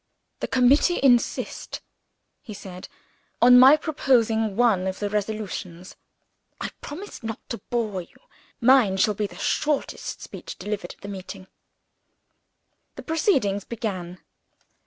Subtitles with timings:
[0.39, 1.79] "The committee insist,"
[2.41, 2.87] he said,
[3.39, 5.95] "on my proposing one of the Resolutions.
[6.59, 8.17] I promise not to bore you;
[8.59, 11.45] mine shall be the shortest speech delivered at the meeting."
[12.95, 14.17] The proceedings began.